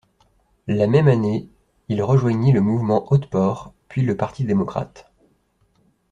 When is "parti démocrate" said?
4.17-5.11